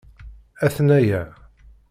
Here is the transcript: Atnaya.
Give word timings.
Atnaya. 0.65 1.21